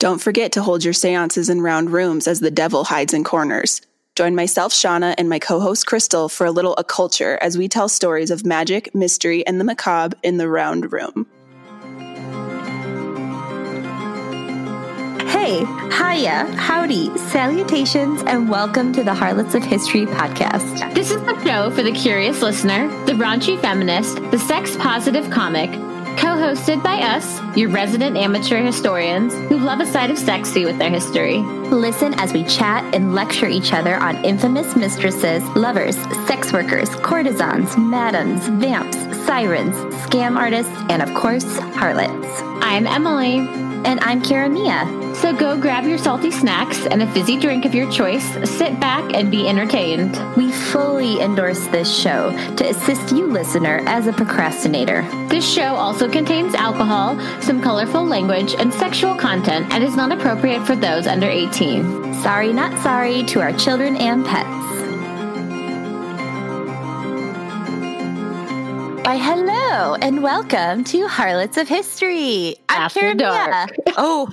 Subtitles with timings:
[0.00, 3.82] Don't forget to hold your seances in round rooms as the devil hides in corners.
[4.14, 7.88] Join myself, Shauna, and my co host, Crystal, for a little occulture as we tell
[7.88, 11.26] stories of magic, mystery, and the macabre in the round room.
[15.26, 20.94] Hey, hiya, howdy, salutations, and welcome to the Harlots of History podcast.
[20.94, 25.70] This is the show for the curious listener, the raunchy feminist, the sex positive comic,
[26.18, 30.76] co hosted by us, your resident amateur historians who love a side of sexy with
[30.78, 31.38] their history.
[31.70, 37.76] Listen as we chat and lecture each other on infamous mistresses, lovers, sex workers, courtesans,
[37.76, 39.76] madams, vamps, sirens,
[40.06, 42.42] scam artists, and of course, harlots.
[42.60, 43.38] I'm Emily.
[43.84, 45.07] And I'm Kara Mia.
[45.20, 49.14] So go grab your salty snacks and a fizzy drink of your choice, sit back
[49.14, 50.16] and be entertained.
[50.36, 55.02] We fully endorse this show to assist you, listener, as a procrastinator.
[55.28, 60.64] This show also contains alcohol, some colorful language, and sexual content and is not appropriate
[60.64, 62.14] for those under 18.
[62.22, 64.77] Sorry, not sorry to our children and pets.
[69.08, 72.56] Why, hello and welcome to Harlots of History.
[72.68, 73.14] I'm After Mia.
[73.14, 73.70] dark.
[73.96, 74.26] Oh,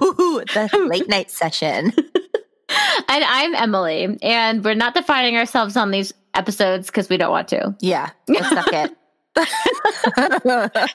[0.54, 1.94] the late night session.
[3.08, 7.48] And I'm Emily, and we're not defining ourselves on these episodes because we don't want
[7.50, 7.74] to.
[7.80, 8.92] Yeah, suck it.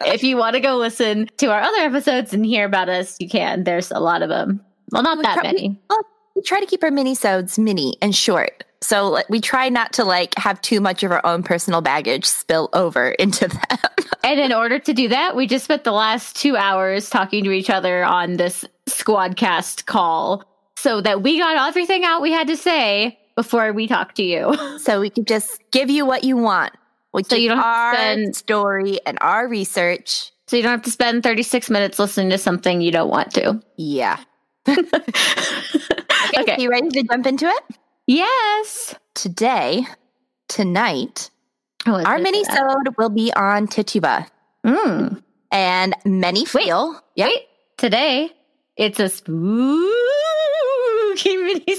[0.05, 3.31] if you want to go listen to our other episodes and hear about us, you
[3.31, 3.65] can.
[3.65, 4.61] There's a lot of them.
[4.93, 5.69] Well, not We that try- many.
[5.71, 6.03] We, well,
[6.37, 8.65] we try to keep our mini-sodes mini and short.
[8.83, 12.25] So like, we try not to like have too much of our own personal baggage
[12.25, 13.79] spill over into them.
[14.25, 17.51] And in order to do that, we just spent the last two hours talking to
[17.53, 20.45] each other on this squadcast call
[20.77, 24.55] so that we got everything out we had to say before we talk to you.
[24.79, 26.73] so we can just give you what you want,
[27.13, 30.33] which So you don't our spend- story and our research.
[30.47, 33.63] So you don't have to spend 36 minutes listening to something you don't want to.
[33.77, 34.19] Yeah.
[34.69, 36.57] okay.
[36.59, 37.63] You ready to jump into it?
[38.11, 38.95] Yes.
[39.15, 39.87] Today,
[40.49, 41.31] tonight,
[41.87, 44.27] Oh, our mini sode will be on Tituba.
[44.67, 45.23] Mm.
[45.53, 46.49] And many Wait.
[46.49, 47.27] feel yeah.
[47.27, 47.47] Wait,
[47.79, 48.33] today
[48.77, 49.37] it's a spooky
[51.25, 51.77] mini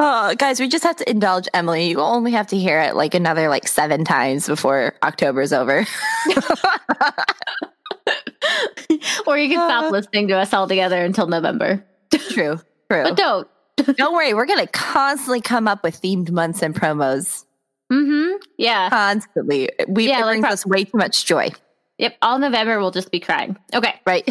[0.00, 1.90] Oh, guys, we just have to indulge Emily.
[1.90, 5.80] You only have to hear it like another like seven times before October's over.
[9.26, 9.68] or you can Uh.
[9.68, 11.84] stop listening to us altogether until November.
[12.30, 12.58] true,
[12.90, 13.02] true.
[13.04, 13.46] But don't.
[13.96, 17.44] Don't worry, we're gonna constantly come up with themed months and promos.
[17.92, 18.36] Mm-hmm.
[18.58, 18.90] Yeah.
[18.90, 21.50] Constantly, we Yeah, it brings pro- us way too much joy.
[21.98, 22.16] Yep.
[22.22, 23.56] All November we'll just be crying.
[23.74, 23.94] Okay.
[24.06, 24.28] Right.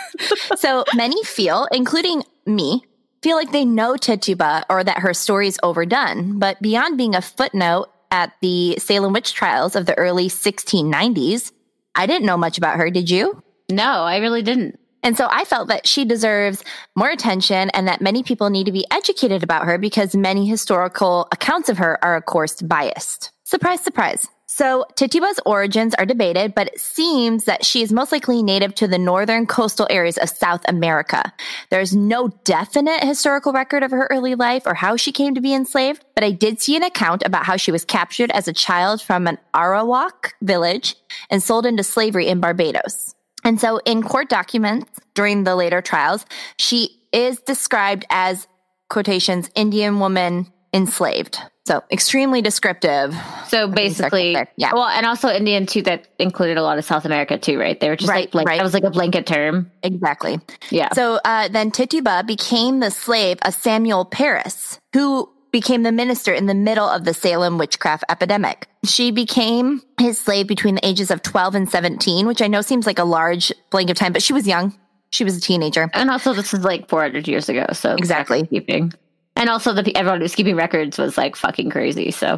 [0.56, 2.82] so many feel, including me,
[3.22, 6.38] feel like they know Tituba or that her story's overdone.
[6.38, 11.52] But beyond being a footnote at the Salem witch trials of the early 1690s,
[11.94, 12.90] I didn't know much about her.
[12.90, 13.42] Did you?
[13.70, 14.78] No, I really didn't.
[15.04, 16.64] And so I felt that she deserves
[16.96, 21.28] more attention and that many people need to be educated about her because many historical
[21.30, 23.30] accounts of her are, of course, biased.
[23.44, 24.26] Surprise, surprise.
[24.46, 28.86] So Tituba's origins are debated, but it seems that she is most likely native to
[28.86, 31.32] the northern coastal areas of South America.
[31.70, 35.52] There's no definite historical record of her early life or how she came to be
[35.52, 39.02] enslaved, but I did see an account about how she was captured as a child
[39.02, 40.94] from an Arawak village
[41.30, 43.13] and sold into slavery in Barbados.
[43.44, 46.24] And so in court documents during the later trials,
[46.58, 48.46] she is described as
[48.88, 51.38] quotations, Indian woman enslaved.
[51.66, 53.14] So extremely descriptive.
[53.48, 54.36] So basically.
[54.56, 54.74] Yeah.
[54.74, 55.80] Well, and also Indian too.
[55.82, 57.78] That included a lot of South America too, right?
[57.80, 58.58] They were just Right, like, like right.
[58.58, 59.70] that was like a blanket term.
[59.82, 60.40] Exactly.
[60.70, 60.92] Yeah.
[60.92, 66.46] So uh, then Tituba became the slave of Samuel Parris, who became the minister in
[66.46, 68.66] the middle of the Salem witchcraft epidemic.
[68.84, 72.86] She became his slave between the ages of 12 and 17, which I know seems
[72.88, 74.76] like a large blank of time, but she was young.
[75.10, 75.88] She was a teenager.
[75.94, 77.66] and also, this is like 400 years ago.
[77.72, 78.44] So Exactly.
[78.48, 78.92] keeping.
[79.36, 82.10] And also, the everyone who's keeping records was like fucking crazy.
[82.10, 82.36] So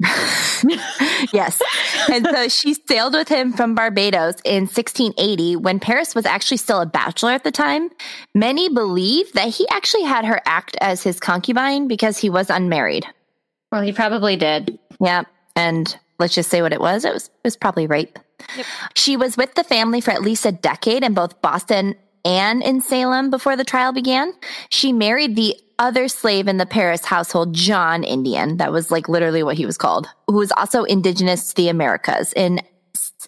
[1.32, 1.60] yes.
[2.08, 6.80] And so she sailed with him from Barbados in 1680 when Parris was actually still
[6.80, 7.90] a bachelor at the time.
[8.34, 13.06] Many believe that he actually had her act as his concubine because he was unmarried.
[13.72, 14.78] well, he probably did.
[15.00, 15.24] Yeah.
[15.56, 17.04] And let's just say what it was.
[17.04, 18.18] It was, it was probably rape.
[18.94, 21.96] She was with the family for at least a decade in both Boston
[22.28, 24.34] and in Salem before the trial began.
[24.68, 28.58] She married the other slave in the Parris household, John Indian.
[28.58, 32.32] That was like literally what he was called, who was also indigenous to the Americas
[32.34, 32.58] in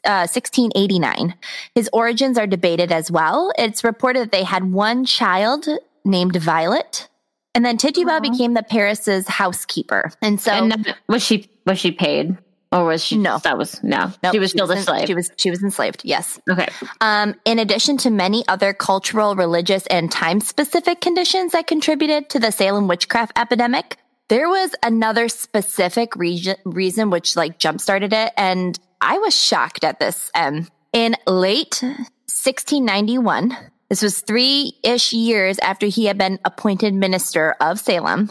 [0.05, 1.35] uh, 1689.
[1.75, 3.53] His origins are debated as well.
[3.57, 5.67] It's reported that they had one child
[6.05, 7.09] named Violet.
[7.55, 8.21] And then Tituba Aw.
[8.21, 10.13] became the Parris's housekeeper.
[10.21, 12.37] And so and uh, was she was she paid?
[12.73, 13.17] Or was she?
[13.19, 13.39] No.
[13.39, 14.13] That was no.
[14.23, 15.07] Nope, she was still the en- slave.
[15.09, 16.03] She was she was enslaved.
[16.05, 16.39] Yes.
[16.49, 16.69] okay.
[17.01, 22.39] Um, in addition to many other cultural, religious, and time specific conditions that contributed to
[22.39, 23.97] the Salem witchcraft epidemic,
[24.29, 28.33] there was another specific region, reason which like jump started it.
[28.37, 30.31] And I was shocked at this.
[30.35, 33.57] Um, in late 1691,
[33.89, 38.31] this was three ish years after he had been appointed minister of Salem,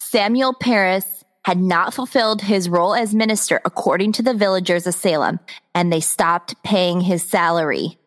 [0.00, 5.40] Samuel Parris had not fulfilled his role as minister according to the villagers of Salem,
[5.74, 7.98] and they stopped paying his salary.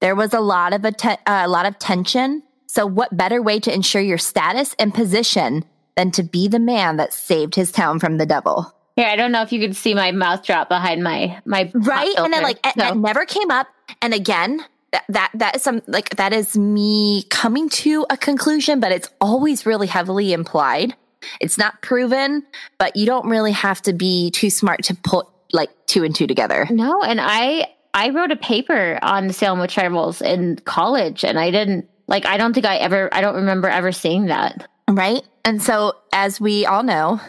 [0.00, 2.42] There was a lot of atten- uh, a lot of tension.
[2.66, 5.64] So, what better way to ensure your status and position
[5.96, 8.74] than to be the man that saved his town from the devil?
[8.96, 12.14] Here, I don't know if you can see my mouth drop behind my my right
[12.18, 13.68] and then like it, that never came up
[14.02, 14.60] and again
[14.92, 19.08] that, that that is some like that is me coming to a conclusion but it's
[19.20, 20.94] always really heavily implied
[21.40, 22.42] it's not proven
[22.78, 26.26] but you don't really have to be too smart to put like two and two
[26.26, 31.24] together No, and I I wrote a paper on the Salem witch trials in college,
[31.24, 32.24] and I didn't like.
[32.24, 33.10] I don't think I ever.
[33.12, 34.66] I don't remember ever seeing that.
[34.88, 37.20] right and so as we all know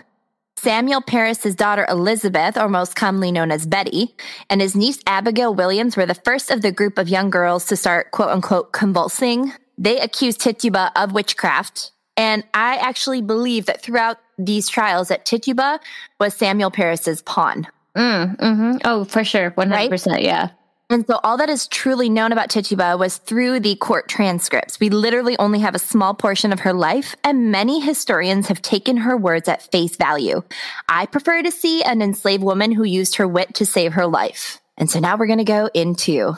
[0.56, 4.16] Samuel Parris's daughter Elizabeth, or most commonly known as Betty,
[4.50, 7.76] and his niece Abigail Williams were the first of the group of young girls to
[7.76, 9.52] start quote unquote convulsing.
[9.78, 11.92] They accused Tituba of witchcraft.
[12.16, 15.80] And I actually believe that throughout these trials that Tituba
[16.20, 17.68] was Samuel Parris's pawn.
[17.96, 20.22] Mm, hmm Oh, for sure, one hundred percent.
[20.22, 20.50] Yeah.
[20.90, 24.80] And so all that is truly known about Tituba was through the court transcripts.
[24.80, 28.98] We literally only have a small portion of her life, and many historians have taken
[28.98, 30.44] her words at face value.
[30.88, 34.60] I prefer to see an enslaved woman who used her wit to save her life.
[34.78, 36.36] And so now we're going to go into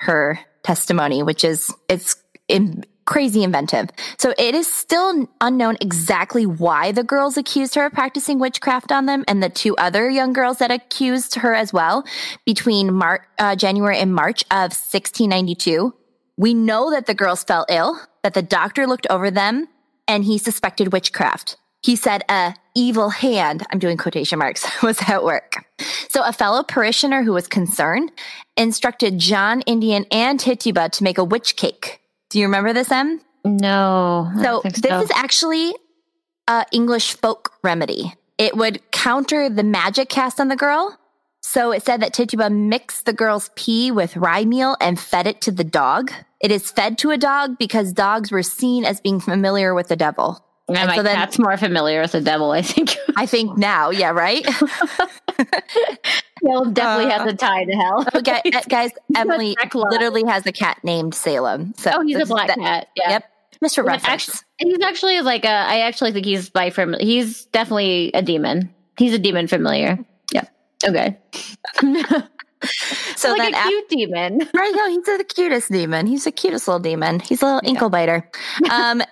[0.00, 2.16] her testimony, which is, it's
[2.48, 3.88] in, crazy inventive.
[4.18, 9.06] So it is still unknown exactly why the girls accused her of practicing witchcraft on
[9.06, 12.04] them and the two other young girls that accused her as well
[12.44, 15.94] between Mar- uh, January and March of 1692.
[16.36, 19.68] We know that the girls fell ill, that the doctor looked over them
[20.06, 21.56] and he suspected witchcraft.
[21.82, 25.64] He said a evil hand, I'm doing quotation marks, was at work.
[26.08, 28.10] So a fellow parishioner who was concerned
[28.56, 32.00] instructed John Indian and Tituba to make a witch cake.
[32.30, 33.20] Do you remember this, M?
[33.44, 34.30] No.
[34.36, 35.74] I So this is actually
[36.48, 38.14] a English folk remedy.
[38.38, 40.98] It would counter the magic cast on the girl.
[41.40, 45.40] So it said that Tituba mixed the girl's pee with rye meal and fed it
[45.42, 46.12] to the dog.
[46.40, 49.96] It is fed to a dog because dogs were seen as being familiar with the
[49.96, 50.44] devil.
[50.68, 52.50] Yeah, and my so then- cat's more familiar with the devil.
[52.50, 52.96] I think.
[53.16, 54.44] I think now, yeah, right?
[56.42, 58.04] He'll definitely Uh, has a tie to hell.
[58.14, 61.72] okay, guys, guys, Emily literally has a cat named Salem.
[61.78, 62.88] So Oh, he's a black that- cat.
[62.96, 63.10] Yeah.
[63.10, 63.24] Yep.
[63.74, 64.04] For reference.
[64.06, 65.48] Actually, he's actually like a.
[65.48, 66.94] I actually think he's by from.
[67.00, 68.72] He's definitely a demon.
[68.98, 69.98] He's a demon familiar.
[70.32, 70.44] Yeah.
[70.86, 71.16] Okay.
[73.16, 74.40] so like a cute demon.
[74.54, 76.06] Right, no, he's the cutest demon.
[76.06, 77.18] He's the cutest little demon.
[77.20, 78.28] He's a little ankle biter.
[78.70, 79.02] Um,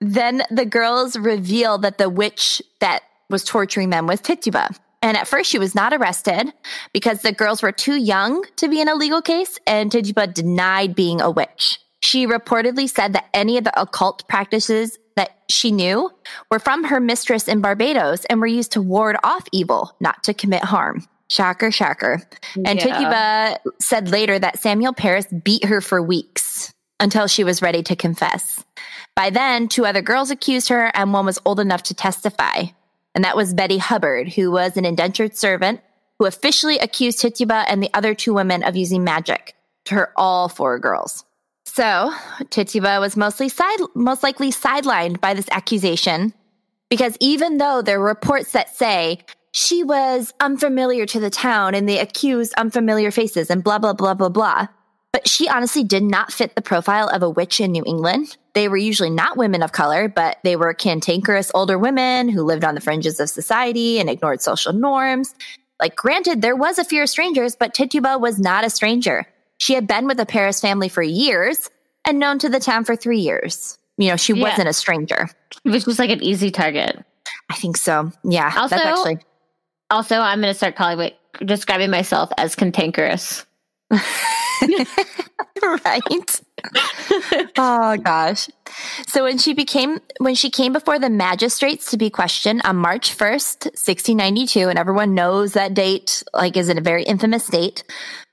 [0.00, 4.70] then the girls reveal that the witch that was torturing them was Tituba.
[5.02, 6.52] And at first, she was not arrested
[6.92, 10.94] because the girls were too young to be in a legal case, and Tituba denied
[10.94, 11.78] being a witch.
[12.00, 16.10] She reportedly said that any of the occult practices that she knew
[16.50, 20.34] were from her mistress in Barbados and were used to ward off evil, not to
[20.34, 21.06] commit harm.
[21.30, 22.22] Shocker, shocker.
[22.66, 22.84] And Yeah.
[22.84, 26.73] Tituba said later that Samuel Parris beat her for weeks
[27.04, 28.64] until she was ready to confess.
[29.14, 32.64] By then, two other girls accused her, and one was old enough to testify.
[33.14, 35.80] And that was Betty Hubbard, who was an indentured servant
[36.18, 40.48] who officially accused Tituba and the other two women of using magic to hurt all
[40.48, 41.24] four girls.
[41.64, 42.12] So
[42.50, 46.32] Tituba was mostly side, most likely sidelined by this accusation
[46.88, 49.18] because even though there are reports that say
[49.52, 54.14] she was unfamiliar to the town and they accused unfamiliar faces and blah, blah, blah,
[54.14, 54.66] blah, blah.
[55.14, 58.36] But she honestly did not fit the profile of a witch in New England.
[58.52, 62.64] They were usually not women of color, but they were cantankerous older women who lived
[62.64, 65.32] on the fringes of society and ignored social norms.
[65.80, 69.24] Like, granted, there was a fear of strangers, but Tituba was not a stranger.
[69.58, 71.70] She had been with the Parris family for years
[72.04, 73.78] and known to the town for three years.
[73.96, 74.42] You know, she Yeah.
[74.48, 75.30] wasn't a stranger.
[75.64, 76.98] It was like an easy target.
[77.48, 78.10] I think so.
[78.24, 78.52] Yeah.
[78.56, 79.18] Also- that's actually
[79.90, 81.16] Also, I'm going to start calling it,
[81.46, 83.46] describing myself as cantankerous.
[85.84, 86.42] right.
[87.58, 88.48] oh gosh.
[89.06, 93.16] So when she became when she came before the magistrates to be questioned on March
[93.16, 97.84] 1st, 1692, and everyone knows that date like is in a very infamous date,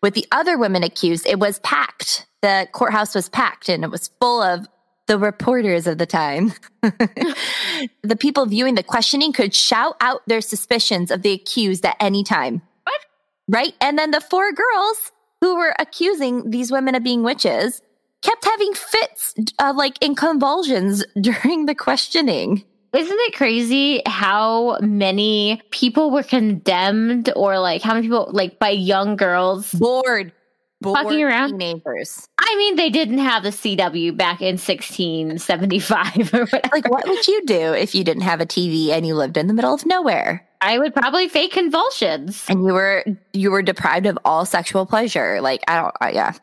[0.01, 2.25] with the other women accused, it was packed.
[2.41, 4.67] The courthouse was packed and it was full of
[5.07, 6.53] the reporters of the time.
[6.81, 12.23] the people viewing the questioning could shout out their suspicions of the accused at any
[12.23, 12.61] time.
[12.83, 13.01] What?
[13.47, 13.73] Right.
[13.81, 17.81] And then the four girls who were accusing these women of being witches
[18.21, 22.63] kept having fits of like in convulsions during the questioning.
[22.93, 28.69] Isn't it crazy how many people were condemned or like how many people like by
[28.69, 30.33] young girls bored,
[30.81, 32.27] bored walking around teenagers?
[32.37, 36.69] I mean, they didn't have the CW back in 1675 or whatever.
[36.73, 39.47] Like, what would you do if you didn't have a TV and you lived in
[39.47, 40.45] the middle of nowhere?
[40.61, 42.45] I would probably fake convulsions.
[42.47, 43.03] And you were
[43.33, 45.41] you were deprived of all sexual pleasure.
[45.41, 45.95] Like, I don't.
[45.99, 46.33] Uh, yeah.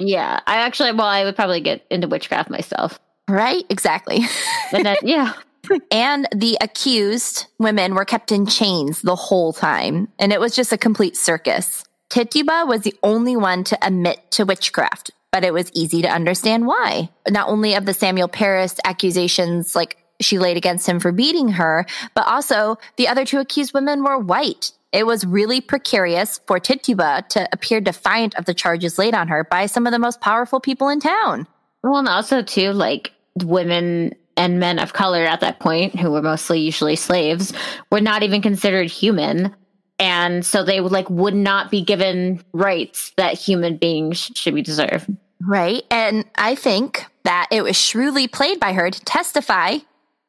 [0.00, 2.98] Yeah, I actually, well, I would probably get into witchcraft myself.
[3.28, 3.64] Right?
[3.68, 4.20] Exactly.
[4.72, 5.32] And then, yeah.
[5.90, 10.08] and the accused women were kept in chains the whole time.
[10.18, 11.84] And it was just a complete circus.
[12.08, 16.66] Tituba was the only one to admit to witchcraft, but it was easy to understand
[16.66, 17.10] why.
[17.28, 21.86] Not only of the Samuel Parris accusations, like she laid against him for beating her,
[22.14, 24.72] but also the other two accused women were white.
[24.92, 29.44] It was really precarious for Tituba to appear defiant of the charges laid on her
[29.44, 31.46] by some of the most powerful people in town.
[31.82, 33.12] Well, and also, too, like
[33.42, 37.52] women and men of color at that point, who were mostly usually slaves,
[37.90, 39.54] were not even considered human.
[39.98, 44.62] And so they would like would not be given rights that human beings should be
[44.62, 45.08] deserved.
[45.42, 45.84] Right.
[45.90, 49.78] And I think that it was shrewdly played by her to testify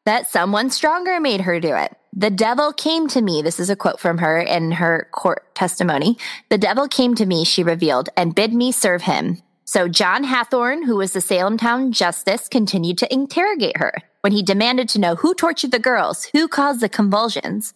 [0.05, 1.95] that someone stronger made her do it.
[2.13, 3.41] The devil came to me.
[3.41, 6.17] This is a quote from her in her court testimony.
[6.49, 9.37] The devil came to me, she revealed, and bid me serve him.
[9.63, 13.93] So John Hathorne, who was the Salem town justice, continued to interrogate her.
[14.21, 17.73] When he demanded to know who tortured the girls, who caused the convulsions,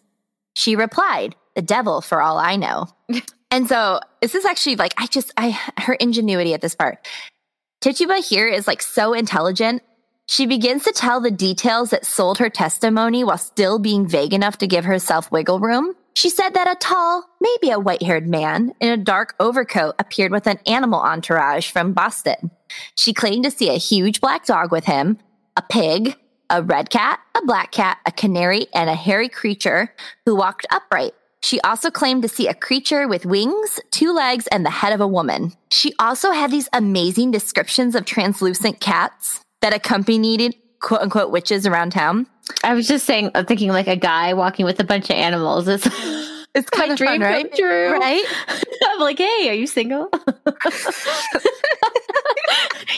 [0.55, 2.87] she replied, the devil for all I know.
[3.51, 7.07] and so this is actually like, I just, I, her ingenuity at this part.
[7.79, 9.81] Tituba here is like so intelligent
[10.27, 14.57] she begins to tell the details that sold her testimony while still being vague enough
[14.59, 15.95] to give herself wiggle room.
[16.15, 20.31] She said that a tall, maybe a white haired man in a dark overcoat appeared
[20.31, 22.51] with an animal entourage from Boston.
[22.95, 25.19] She claimed to see a huge black dog with him,
[25.57, 26.15] a pig,
[26.49, 29.93] a red cat, a black cat, a canary, and a hairy creature
[30.25, 31.13] who walked upright.
[31.41, 35.01] She also claimed to see a creature with wings, two legs, and the head of
[35.01, 35.51] a woman.
[35.69, 41.91] She also had these amazing descriptions of translucent cats, that accompanied quote unquote witches around
[41.91, 42.27] town.
[42.63, 45.67] I was just saying, I'm thinking like a guy walking with a bunch of animals.
[45.67, 45.87] It's
[46.53, 47.49] it's kind of dream fun, right?
[47.49, 48.23] come true, Right?
[48.89, 50.07] I'm like, hey, are you single?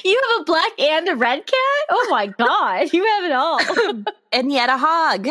[0.03, 1.85] you have a black and a red cat?
[1.89, 3.61] Oh my god, you have it all.
[4.33, 5.29] and had a hog.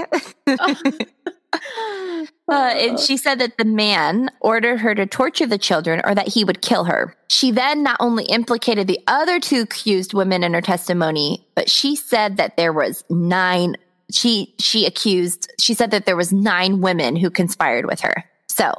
[2.48, 6.28] Uh, and she said that the man ordered her to torture the children or that
[6.28, 7.12] he would kill her.
[7.28, 11.96] She then not only implicated the other two accused women in her testimony, but she
[11.96, 13.76] said that there was nine.
[14.12, 15.52] She she accused.
[15.58, 18.24] She said that there was nine women who conspired with her.
[18.48, 18.72] So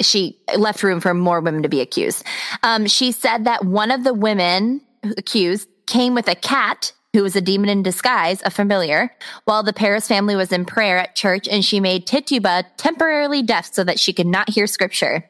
[0.00, 2.24] she left room for more women to be accused.
[2.64, 4.80] Um, she said that one of the women
[5.16, 9.10] accused came with a cat who was a demon in disguise, a familiar,
[9.44, 13.74] while the Parris family was in prayer at church and she made Tituba temporarily deaf
[13.74, 15.28] so that she could not hear scripture.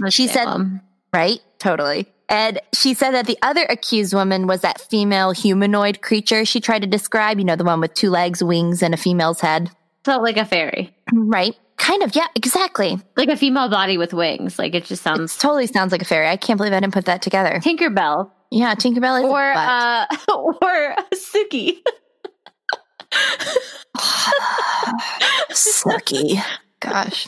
[0.00, 0.80] That's she said, Salem.
[1.12, 1.38] right?
[1.60, 2.08] Totally.
[2.28, 6.80] And she said that the other accused woman was that female humanoid creature she tried
[6.82, 9.70] to describe, you know, the one with two legs, wings, and a female's head.
[10.04, 11.56] so like a fairy, Right?
[11.76, 12.16] Kind of.
[12.16, 12.98] Yeah, exactly.
[13.16, 14.58] like a female body with wings.
[14.58, 16.26] Like it just It sounds totally sounds like a fairy.
[16.26, 17.60] I can't believe I didn't put that together.
[17.62, 21.82] Tinkerbell Yeah, Tinkerbell is or uh or Sookie.
[25.50, 26.42] Sucky.
[26.80, 27.26] Gosh.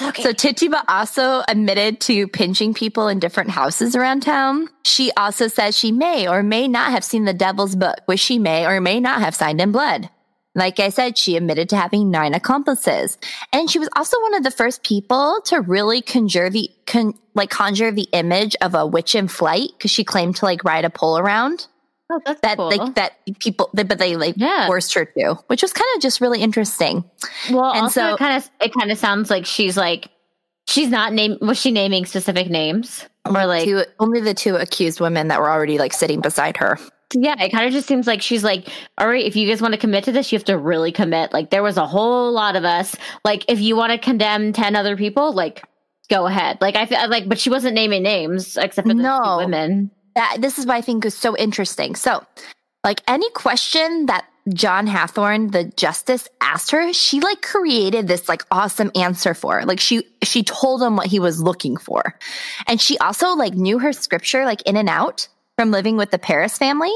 [0.00, 0.22] Okay.
[0.22, 4.68] So Tituba also admitted to pinching people in different houses around town.
[4.84, 8.38] She also says she may or may not have seen the devil's book, which she
[8.38, 10.08] may or may not have signed in blood.
[10.56, 13.18] Like I said, she admitted to having nine accomplices.
[13.52, 17.50] And she was also one of the first people to really conjure the, con, like
[17.50, 20.90] conjure the image of a witch in flight because she claimed to like ride a
[20.90, 21.68] pole around
[22.10, 22.68] Oh, that's that cool.
[22.70, 24.66] like that people, but they like Yeah.
[24.66, 27.04] forced her to, which was kind of just really interesting.
[27.50, 30.08] Well, And also so- it kind of it kind of sounds like she's like
[30.68, 35.00] she's not name was she naming specific names or like two, only the two accused
[35.00, 36.78] women that were already like sitting beside her.
[37.14, 39.72] Yeah it kind of just seems like she's like all right if you guys want
[39.72, 42.56] to commit to this you have to really commit like there was a whole lot
[42.56, 45.62] of us like if you want to condemn 10 other people like
[46.10, 49.36] go ahead like i feel like but she wasn't naming names except for the No.
[49.38, 51.94] women That this is what I think is so interesting.
[51.94, 52.24] So,
[52.84, 58.42] like any question that John Hathorne, the justice, asked her, she like created this like
[58.50, 59.64] awesome answer for.
[59.64, 62.18] Like she she told him what he was looking for,
[62.66, 66.18] and she also like knew her scripture like in and out from living with the
[66.18, 66.92] Parris family.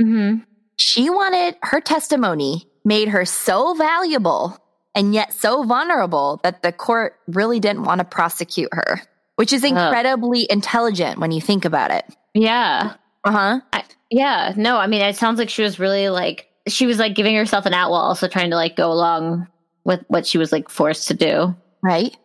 [0.00, 0.38] mm-hmm.
[0.78, 4.56] She wanted her testimony made her so valuable
[4.94, 9.00] and yet so vulnerable that the court really didn't want to prosecute her.
[9.36, 12.04] which is incredibly intelligent when you think about it.
[12.34, 12.94] Yeah.
[13.24, 13.60] Uh huh.
[14.10, 14.54] Yeah.
[14.56, 17.66] No, I mean, it sounds like she was really like, she was like giving herself
[17.66, 19.46] an out while also trying to like go along
[19.84, 21.54] with what she was like forced to do.
[21.82, 22.16] Right.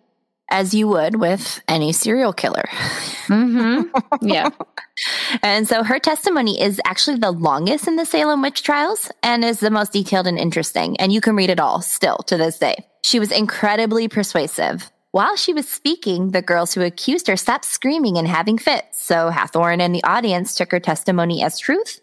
[0.51, 2.65] As you would with any serial killer.
[3.27, 4.27] Mm-hmm.
[4.27, 4.49] Yeah.
[5.43, 9.61] and so her testimony is actually the longest in the Salem witch trials and is
[9.61, 10.99] the most detailed and interesting.
[10.99, 12.85] And you can read it all still to this day.
[13.03, 14.91] She was incredibly persuasive.
[15.11, 19.03] While she was speaking, the girls who accused her stopped screaming and having fits.
[19.05, 21.99] So Hathorne and the audience took her testimony as truth.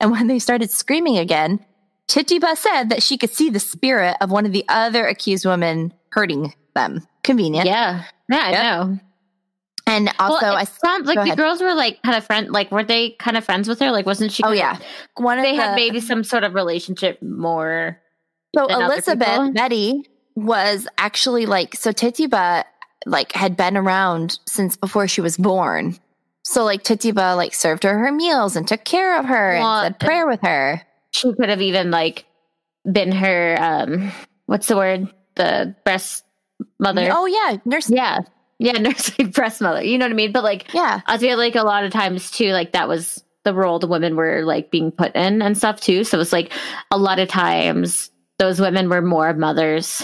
[0.00, 1.64] And when they started screaming again,
[2.08, 5.92] Tituba said that she could see the spirit of one of the other accused women
[6.10, 7.06] hurting them.
[7.26, 7.66] Convenient.
[7.66, 8.04] Yeah.
[8.30, 8.62] Yeah, I Yep.
[8.62, 8.98] know.
[9.88, 11.36] And also, well, I sounds like the ahead.
[11.38, 13.92] girls were like kind of friend, like were they kind of friends with her?
[13.92, 14.42] Like, wasn't she?
[14.42, 14.82] oh yeah, of-
[15.24, 18.00] one of they the, had maybe some sort of relationship more.
[18.56, 19.54] So Elizabeth?
[19.54, 20.02] Betty
[20.34, 22.64] was actually like so Tituba
[23.06, 25.96] like had been around since before she was born.
[26.42, 29.94] So like Tituba like served her her meals and took care of her Well, and
[29.94, 30.82] said prayer with her.
[31.12, 32.24] She could have even like
[32.90, 33.56] been her.
[33.60, 34.10] um
[34.46, 35.12] What's the word?
[35.36, 36.24] The breast
[36.78, 37.08] mother.
[37.12, 37.90] Oh yeah, nurse.
[37.90, 38.20] Yeah,
[38.58, 39.82] yeah, nursing breast mother.
[39.82, 40.32] You know what I mean?
[40.32, 43.54] But like, Yeah, I feel like a lot of times too, like that was the
[43.54, 46.04] role the women were like being put in and stuff too.
[46.04, 46.52] So it's like
[46.90, 50.02] a lot of times those women were more mothers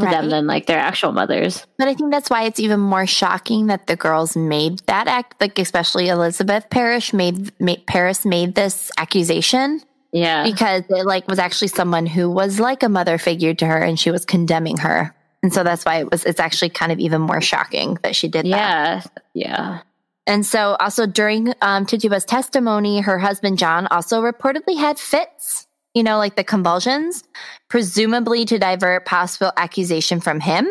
[0.00, 1.64] to them than like their actual mothers.
[1.78, 5.40] but I think that's why it's even more shocking that the girls made that act.
[5.40, 9.80] Like especially Elizabeth Parrish made, made Parris made this accusation.
[10.14, 10.44] Yeah.
[10.44, 13.98] because it like was actually someone who was like a mother figure to her and
[13.98, 17.20] she was condemning her and so that's why it was it's actually kind of even
[17.20, 19.02] more shocking that she did that Yeah.
[19.34, 19.80] Yeah.
[20.26, 26.02] and so also during um, Tituba's testimony her husband john also reportedly had fits you
[26.02, 27.24] know like the convulsions
[27.68, 30.68] presumably to divert possible accusation from him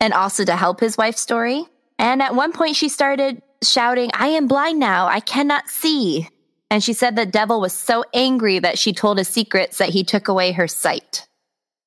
[0.00, 1.64] and also to help his wife's story
[1.98, 6.28] and at one point she started shouting i am blind now i cannot see
[6.70, 10.02] and she said the devil was so angry that she told his secrets that he
[10.02, 11.24] took away her sight,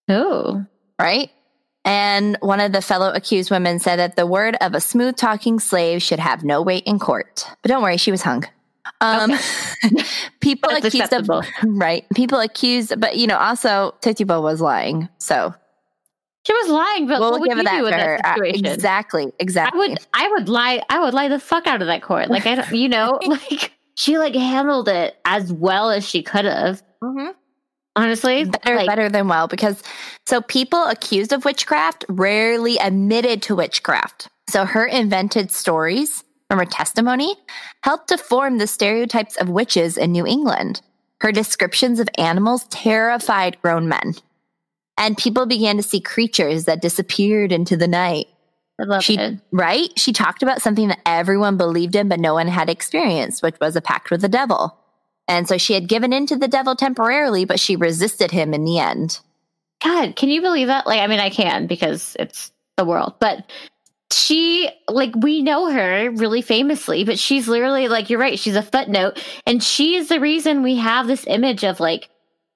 [0.07, 0.65] Oh.
[1.01, 1.29] right?
[1.87, 5.59] And one of the fellow accused women said that the word of a smooth talking
[5.59, 7.47] slave should have no weight in court.
[7.61, 8.43] But don't worry, she was hung.
[9.01, 9.31] Um,
[10.41, 11.39] people That's accused acceptable.
[11.39, 12.05] of, right?
[12.15, 15.07] People accused, but you know, also Tituba was lying.
[15.17, 15.53] So
[16.45, 18.17] She was lying, but we'll what would give you that do in for her.
[18.17, 18.65] that Uh, situation?
[18.65, 19.79] Exactly, I exactly.
[19.89, 22.29] would I would lie I would lie the fuck out of that court.
[22.29, 26.45] Like I don't you know, like she like handled it as well as she could
[26.45, 26.81] have.
[27.03, 27.33] Mhm.
[27.97, 28.45] Honestly.
[28.45, 29.81] better like, better than well because
[30.25, 34.29] so people accused of witchcraft rarely admitted to witchcraft.
[34.49, 37.35] So her invented stories from her testimony
[37.83, 40.81] helped to form the stereotypes of witches in new england.
[41.21, 44.13] Her descriptions of animals terrified grown men.
[44.99, 48.27] And people began to see creatures that disappeared into the night.
[48.79, 49.39] I love she it.
[49.51, 49.89] right?
[49.97, 53.75] She talked about something that everyone believed in but no one had experienced which was
[53.75, 54.77] a pact with the devil
[55.27, 58.63] and so she had given in to the devil temporarily but she resisted him in
[58.63, 59.19] the end
[59.79, 60.87] God, can you believe that?
[60.87, 63.49] Like, I mean, I can because it's the world, but
[64.11, 68.39] she, like, we know her really famously, but she's literally, like, you're right.
[68.39, 72.09] She's a footnote, and she is the reason we have this image of, like,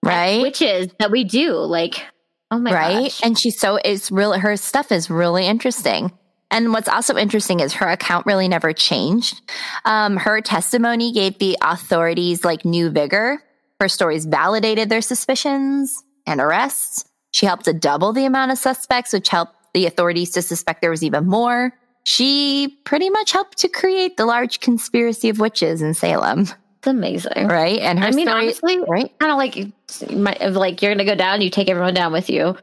[0.03, 1.53] right witches that we do.
[1.53, 2.03] Like,
[2.49, 3.21] oh my right gosh.
[3.23, 6.11] and she's so it's real her stuff is really interesting
[6.51, 9.41] and what's also interesting is her account really never changed.
[9.85, 13.41] Um, her testimony gave the authorities like new vigor.
[13.79, 17.05] Her stories validated their suspicions and arrests.
[17.31, 20.91] She helped to double the amount of suspects which helped the authorities to suspect there
[20.91, 21.73] was even more.
[22.03, 26.41] She pretty much helped to create the large conspiracy of witches in salem.
[26.41, 27.47] It's amazing.
[27.47, 27.79] right?
[27.79, 29.19] And her I mean, story honestly, right?
[29.19, 32.27] kind of like, my, like, you're going to go down, you take everyone down with
[32.27, 32.57] you.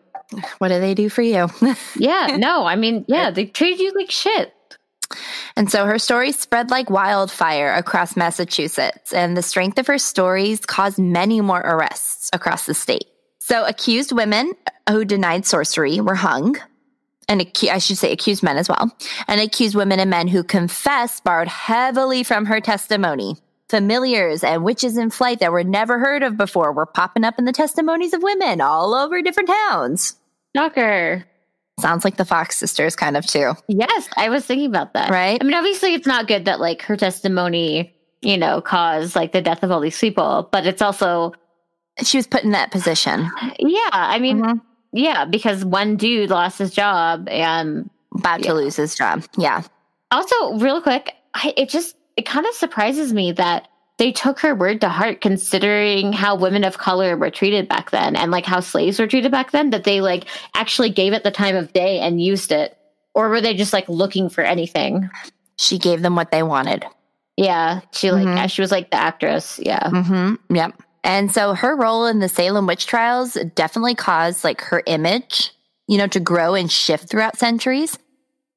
[0.58, 1.48] What do they do for you
[1.96, 4.52] Yeah, no, I mean, yeah, they treat you like shit.
[5.56, 10.60] And so her stories spread like wildfire across Massachusetts, and the strength of her stories
[10.60, 13.06] caused many more arrests across the state.
[13.40, 14.52] So accused women
[14.88, 16.56] who denied sorcery were hung,
[17.28, 18.94] and acu- I should say accused men as well,
[19.26, 23.36] and accused women and men who confessed borrowed heavily from her testimony.
[23.68, 27.44] Familiars and witches in flight that were never heard of before were popping up in
[27.44, 30.16] the testimonies of women all over different towns.
[30.56, 31.26] Shocker.
[31.78, 35.10] Sounds like the Fox sisters, kind of too, Yes, I was thinking about that.
[35.10, 35.38] right?
[35.40, 39.42] I mean, obviously, it's not good that like her testimony, you know, caused like the
[39.42, 41.34] death of all these people, but it's also,
[42.02, 43.30] She was put in that position.
[43.60, 44.60] yeah, I mean, Mhm.
[44.92, 48.46] yeah, because one dude lost his job, and about Yeah.
[48.48, 49.24] to lose his job.
[49.36, 49.62] Yeah.
[50.10, 54.54] also, real quick, I, it just it kind of surprises me that they took her
[54.54, 58.60] word to heart, considering how women of color were treated back then, and like how
[58.60, 59.70] slaves were treated back then.
[59.70, 62.76] That they like actually gave it the time of day and used it,
[63.14, 65.08] or were they just like looking for anything?
[65.60, 66.84] she gave them what they wanted.
[67.36, 68.48] Yeah, she like Mhm.
[68.50, 69.58] she was like the actress.
[69.60, 69.82] Yeah.
[69.90, 70.54] Mm-hmm.
[70.54, 70.72] Yep.
[71.02, 75.52] And so her role in the Salem witch trials definitely caused like her image,
[75.88, 77.98] you know, to grow and shift throughout centuries.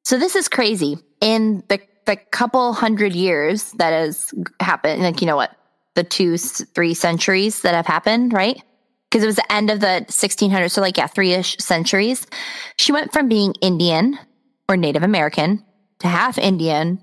[0.04, 0.98] So this is crazy.
[1.22, 1.80] In the
[2.12, 5.56] the couple hundred years that has happened, like you know what,
[5.96, 8.62] the two three centuries that have happened, right?
[9.10, 12.26] Because it was the end of the 1600s, so like yeah, three ish centuries.
[12.78, 14.18] She went from being Indian
[14.70, 15.64] or Native American
[16.00, 17.02] to half Indian,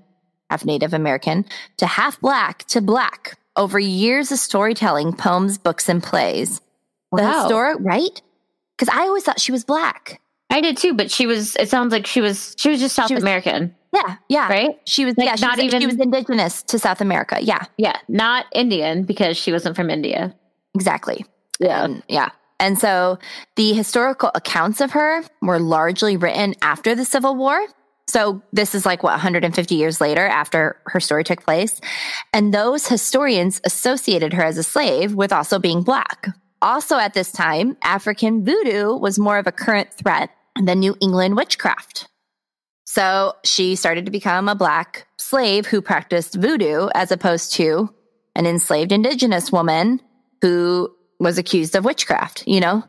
[0.49, 1.45] half Native American
[1.77, 6.61] to half black to black over years of storytelling, poems, books, and plays.
[7.11, 7.19] Wow.
[7.21, 8.21] The historic, right?
[8.77, 10.21] Because I always thought she was black.
[10.51, 11.55] I did too, but she was.
[11.57, 12.55] It sounds like she was.
[12.57, 14.47] She was just South She was- American, Yeah, yeah.
[14.47, 14.79] right?
[14.85, 17.37] She was, Like, yeah, she not was, even- she was indigenous to South America.
[17.41, 20.35] Yeah, Yeah, not Indian because she wasn't from India.
[20.75, 21.25] exactly.
[21.59, 21.83] Yeah.
[21.85, 22.29] And, yeah.
[22.59, 23.17] And so
[23.55, 27.59] the historical accounts of her were largely written after the Civil War.
[28.07, 31.79] So this is like what 150 years later after her story took place.
[32.33, 36.27] And those historians associated her as a slave with also being black.
[36.61, 40.29] Also at this time, African voodoo was more of a current threat
[40.61, 42.08] than New England witchcraft.
[42.91, 47.93] So she started to become a black slave who practiced voodoo as opposed to
[48.35, 50.01] an enslaved indigenous woman
[50.41, 52.83] who was accused of witchcraft, you know?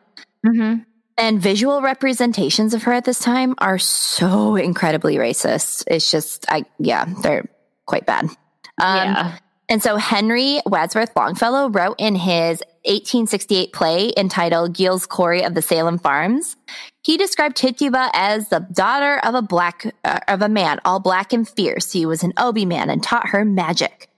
[0.47, 0.85] Mm-hmm.
[1.19, 5.85] And visual representations of her at this time are so incredibly racist.
[5.87, 7.47] It's just, I, yeah, they're
[7.85, 8.25] quite bad.
[8.25, 8.35] Um,
[8.79, 9.37] yeah.
[9.69, 15.63] And so Henry Wadsworth Longfellow wrote in his 1868 play entitled Giles Corey of the
[15.63, 16.57] Salem Farms,
[17.03, 21.33] he described Tituba as the daughter of a black, uh, of a man, all black
[21.33, 21.93] and fierce.
[21.93, 24.09] He was an Obi man and taught her magic.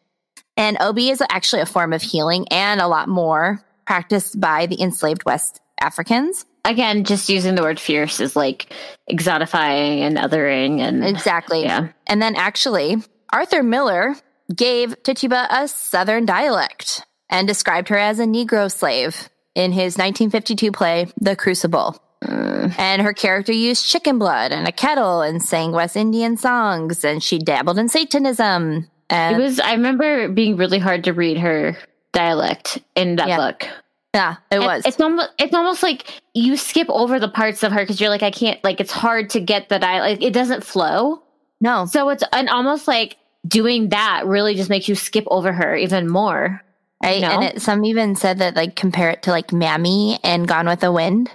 [0.56, 4.80] And Obi is actually a form of healing and a lot more practiced by the
[4.80, 6.44] enslaved West Africans.
[6.64, 8.72] Again, just using the word fierce is like
[9.10, 11.62] exotifying and othering and Exactly.
[11.62, 11.88] yeah.
[12.06, 12.96] And then actually,
[13.32, 14.14] Arthur Miller
[14.54, 20.70] gave Tituba a Southern dialect and described her as a Negro slave in his 1952
[20.70, 22.00] play, The Crucible.
[22.24, 27.20] And her character used chicken blood and a kettle and sang West Indian songs, and
[27.20, 28.88] she dabbled in Satanism.
[29.10, 31.76] It was I remember being really hard to read her
[32.12, 33.36] dialect in that Yeah.
[33.38, 33.66] book.
[34.14, 34.86] yeah, it And was.
[34.86, 38.22] It's almost it's almost like you skip over the parts of her because you're like
[38.22, 40.22] I can't like it's hard to get the dialect.
[40.22, 41.22] It doesn't flow.
[41.60, 43.16] no, So it's and almost like
[43.48, 46.62] doing that really just makes you skip over her even more.
[47.02, 47.20] Right?
[47.20, 47.30] No.
[47.30, 50.80] And it, some even said that like compare it to like Mammy and Gone with
[50.80, 51.30] the Wind,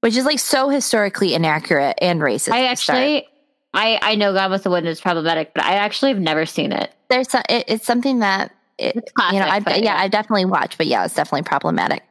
[0.00, 2.52] which is like so historically inaccurate and racist.
[2.52, 3.26] I actually
[3.72, 6.72] I I know Gone with the Wind is problematic, but I actually have never seen
[6.72, 6.92] it.
[7.08, 10.00] there's some, it, it's something that it, It's classic, you know I but yeah yeah.
[10.00, 12.02] I definitely watched, but yeah, it's definitely problematic.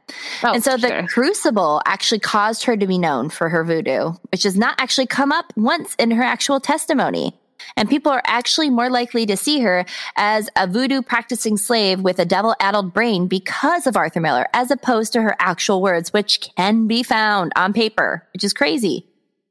[0.44, 1.08] Oh, and so the sure.
[1.08, 5.32] Crucible actually caused her to be known for her voodoo, which does not actually come
[5.32, 7.38] up once in her actual testimony.
[7.78, 12.20] And people are actually more likely to see her as a voodoo practicing slave with
[12.20, 16.40] a devil addled brain because of Arthur Miller, as opposed to her actual words, which
[16.56, 19.08] can be found on paper, which is crazy.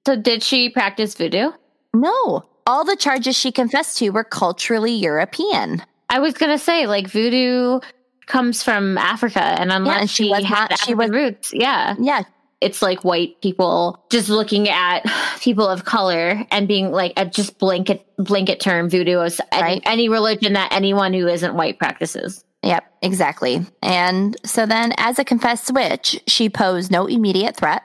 [0.07, 1.51] So did she practice voodoo?
[1.94, 5.83] No, all the charges she confessed to were culturally European.
[6.09, 7.81] I was gonna say like voodoo
[8.27, 11.94] comes from Africa, and unless and she she, was had not- she was- roots, yeah,
[11.98, 12.22] Yeah,
[12.62, 15.05] it's like white people just looking at
[15.40, 19.83] people of color and being like a just blanket blanket term voodoo is any, Right.
[19.85, 22.44] any religion that anyone who isn't white practices.
[22.62, 23.66] Yep, exactly.
[23.83, 27.83] And so then, as a confessed witch, she posed no immediate threat.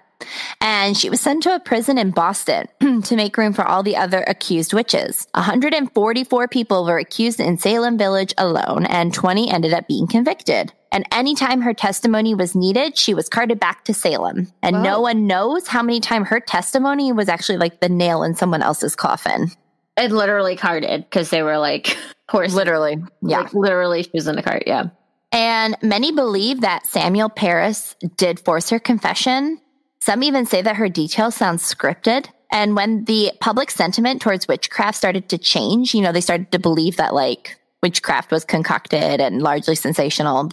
[0.61, 2.67] And she was sent to a prison in Boston
[3.03, 5.27] to make room for all the other accused witches.
[5.35, 10.73] 144 people were accused in Salem Village alone, and 20 ended up being convicted.
[10.91, 14.47] And anytime her testimony was needed, she was carted back to Salem.
[14.61, 18.35] And no one knows how many times her testimony was actually like the nail in
[18.35, 19.51] someone else's coffin.
[19.97, 21.97] It literally carted because they were like
[22.29, 22.97] horse, Literally.
[23.21, 23.41] Yeah.
[23.41, 24.63] like, literally she was in the cart.
[24.65, 24.85] Yeah,
[25.31, 29.59] And many believe that Samuel Parris did force her confession.
[30.07, 32.29] Some even say that her details sound scripted.
[32.49, 36.59] And when the public sentiment towards witchcraft started to change, you know, they started to
[36.59, 40.49] believe that like witchcraft was concocted and largely sensational.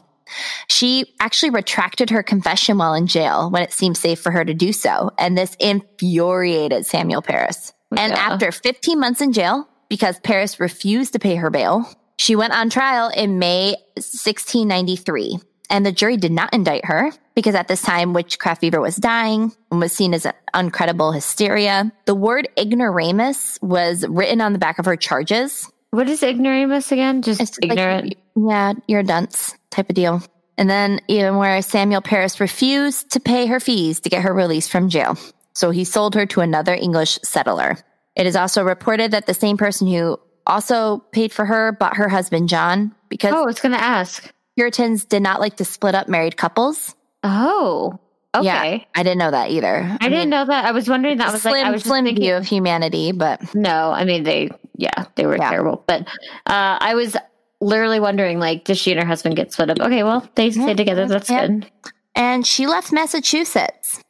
[0.66, 4.54] She actually retracted her confession while in jail when it seemed safe for her to
[4.54, 5.12] do so.
[5.18, 7.72] And this infuriated Samuel Parris.
[7.96, 12.54] And after 15 months in jail, because Parris refused to pay her bail, she went
[12.54, 15.38] on trial in May 1693.
[15.70, 19.53] And the jury did not indict her because at this time, witchcraft fever was dying
[19.70, 21.90] and was seen as an uncredible hysteria.
[22.05, 25.70] The word ignoramus was written on the back of her charges.
[25.90, 27.22] what is ignoramus again?
[27.22, 28.14] Just It's like, ignorant.
[28.37, 30.22] yeah, you're a dunce type of deal.
[30.59, 34.70] And then even where Samuel Parris refused to pay her fees to get her released
[34.70, 35.16] from jail.
[35.55, 37.77] So he sold her to another English settler.
[38.16, 42.09] It is also reported that the same person who also paid for her, bought her
[42.09, 44.31] husband John, because Oh, I was gonna ask.
[44.56, 46.94] Puritans did not like to split up married couples.
[47.22, 47.98] Oh,
[48.34, 48.44] okay.
[48.44, 49.96] Yeah, I didn't know that either.
[50.00, 50.64] I, didn't know that.
[50.64, 51.32] I was wondering that.
[51.32, 54.50] Was slim, like, I was slim thinking, view of humanity, but No, I mean they.
[54.76, 55.50] Yeah, they were Yeah.
[55.50, 55.82] terrible.
[55.86, 56.02] But
[56.46, 57.16] uh, I was
[57.60, 59.80] literally wondering, like, does she and her husband get split up?
[59.80, 61.06] Okay, well, they Yeah, stay together.
[61.06, 61.46] That's yeah.
[61.46, 61.70] good.
[62.14, 64.00] and she left Massachusetts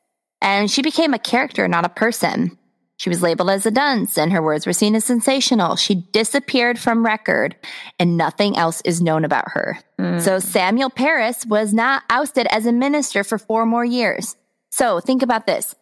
[0.42, 2.58] and she became a character, not a person.
[2.96, 5.76] She was labeled as a dunce and her words were seen as sensational.
[5.76, 7.56] She disappeared from record
[7.98, 9.78] and nothing else is known about her.
[9.98, 10.20] Mm.
[10.20, 14.36] So Samuel Parris was not ousted as a minister for four more years.
[14.70, 15.74] So think about this.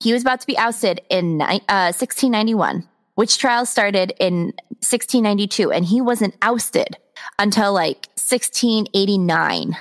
[0.00, 2.88] He was about to be ousted in uh, 1691.
[3.14, 6.96] which trial started in 1692 and he wasn't ousted
[7.38, 9.76] until like 1689.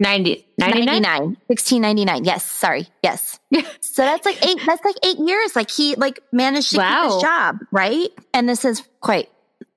[0.00, 0.84] 90, 99?
[1.02, 3.40] 99 1699 yes sorry yes
[3.80, 7.12] so that's like eight that's like eight years like he like managed to keep Wow.
[7.14, 9.28] his job right and this is quite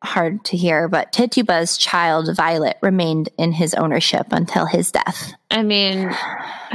[0.03, 5.63] hard to hear but tituba's child violet remained in his ownership until his death I
[5.63, 6.09] mean,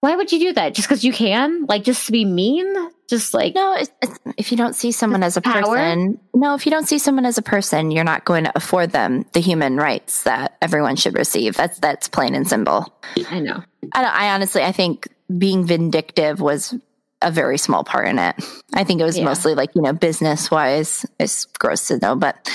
[0.00, 0.74] why would you do that?
[0.74, 1.64] Just because you can?
[1.64, 2.66] Like, just to be mean?
[3.08, 5.62] Just like, no it's, it's, if you don't see someone as a Power?
[5.62, 8.90] person no if you don't see someone as a person you're not going to afford
[8.92, 12.92] them the human rights that everyone should receive that's that's plain and simple
[13.30, 13.62] I know.
[13.92, 16.74] I, don't, I honestly, I think being vindictive was
[17.22, 18.34] a very small part in it.
[18.74, 19.24] I think it was Yeah.
[19.24, 21.06] mostly like, you know, business wise.
[21.18, 22.16] It's gross to know.
[22.16, 22.50] But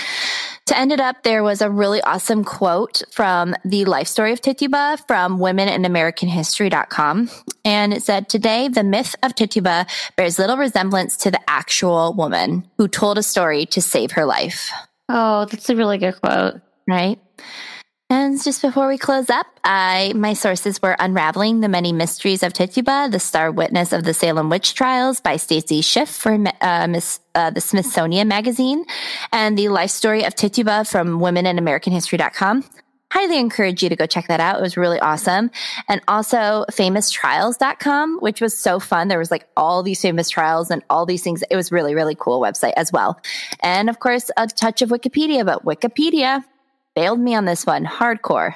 [0.69, 4.39] to end it up, there was a really awesome quote from the life story of
[4.41, 7.29] Tituba from womeninamericanhistory.com.
[7.65, 12.67] And it said, Today, the myth of Tituba bears little resemblance to the actual woman
[12.77, 14.71] who told a story to save her life
[15.11, 16.61] Oh, that's a really good quote.
[16.87, 17.19] right?
[18.19, 22.51] And just before we close up, I my sources were Unraveling the Many Mysteries of
[22.51, 27.21] Tituba, the Star Witness of the Salem Witch Trials by Stacy Schiff for uh, Miss,
[27.33, 28.83] uh, the Smithsonian Magazine,
[29.31, 32.65] and the Life Story of Tituba from WomenInAmericanHistory.com.
[33.13, 34.59] Highly encourage you to go check that out.
[34.59, 35.49] It was really awesome.
[35.87, 39.07] And also famoustrials.com, which was so fun.
[39.07, 41.41] There was like all these famous trials and all these things.
[41.49, 43.17] It was really, really cool website as well.
[43.63, 46.43] And of course, a touch of Wikipedia, but Wikipedia
[46.95, 48.55] failed me on this one hardcore.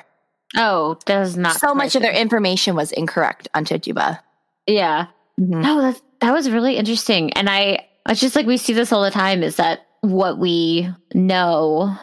[0.56, 1.60] Oh, does not.
[1.60, 4.20] so much of their information was incorrect on me.
[4.68, 5.08] Yeah.
[5.40, 5.62] Mhm.
[5.64, 9.04] No, that that was really interesting, and I it's just like we see this all
[9.04, 9.42] the time.
[9.44, 11.98] Is that what we know?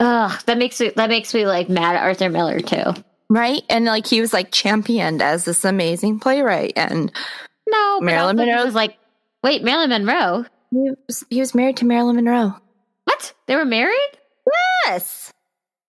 [0.00, 2.94] Ugh, that makes me that makes me like mad at Arthur Miller too.
[3.30, 3.62] Right?
[3.70, 6.72] And like he was like championed as this amazing playwright.
[6.76, 7.12] And
[7.70, 8.64] No, Marilyn Monroe?
[8.64, 8.98] was like,
[9.42, 10.44] wait, Marilyn Monroe?
[10.70, 12.54] he was, he was married to Marilyn Monroe.
[13.04, 13.32] What?
[13.46, 14.18] They were married?
[14.86, 15.32] Yes.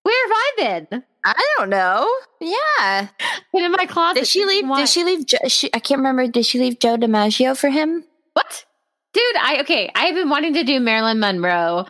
[0.06, 0.52] Where have I
[0.88, 1.02] been?
[1.24, 2.08] I don't know.
[2.40, 3.08] Yeah.
[3.52, 4.20] Been in my closet.
[4.20, 4.68] Did she leave?
[4.68, 4.78] Why?
[4.82, 5.26] Did she leave?
[5.26, 6.28] Jo- she, I can't remember.
[6.28, 8.04] Did she leave Joe DiMaggio for him?
[8.34, 8.64] What?
[9.12, 9.90] Dude, I okay.
[9.96, 11.86] I've been wanting to do Marilyn Monroe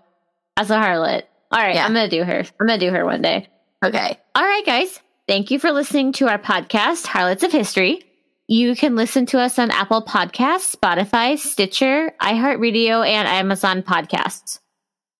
[0.56, 1.24] as a harlot.
[1.52, 1.84] All right, Yeah.
[1.84, 2.38] I'm gonna do her.
[2.38, 3.48] I'm gonna do her one day.
[3.84, 4.18] Okay.
[4.34, 4.98] All right, guys.
[5.28, 8.02] Thank you for listening to our podcast, Harlots of History.
[8.48, 14.60] You can listen to us on Apple Podcasts, Spotify, Stitcher, iHeartRadio, and Amazon Podcasts.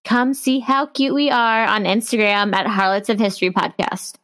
[0.06, 4.14] Come see how cute we are on Instagram at Harlots of History Podcast.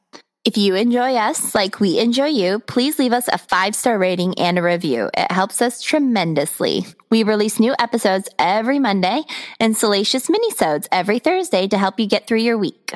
[0.44, 4.38] If you enjoy us like we enjoy you, please leave us a five star rating
[4.38, 5.10] and a review.
[5.12, 6.86] It helps us tremendously.
[7.10, 9.22] We release new episodes every Monday
[9.58, 12.94] and salacious minisodes every Thursday to help you get through your week.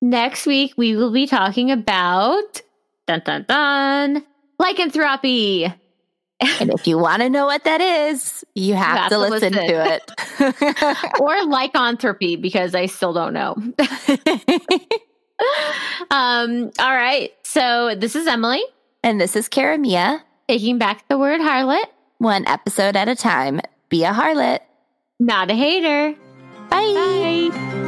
[0.00, 2.62] Next week, we will be talking about
[3.08, 4.24] dun dun dun
[4.60, 5.74] lycanthropy.
[6.40, 9.54] And if you want to know what that is, you have, have to, to listen,
[9.54, 9.68] listen.
[9.68, 10.12] to it.
[11.20, 13.52] or lycanthropy because I still don't know.
[16.10, 17.32] um, all right.
[17.42, 18.62] So this is Emily
[19.02, 21.86] and this is Karamia, taking back the word harlot,
[22.18, 23.60] one episode at a time.
[23.88, 24.60] Be a harlot.
[25.18, 26.14] not a hater.
[26.68, 27.50] Bye.
[27.50, 27.85] Bye.